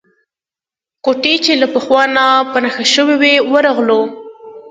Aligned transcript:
کوټې 1.05 1.35
چې 1.45 1.53
له 1.61 1.67
پخوا 1.73 2.03
نه 2.15 2.25
په 2.51 2.57
نښه 2.63 2.85
شوې 2.93 3.15
وې 3.21 3.35
ورغلو. 3.53 4.01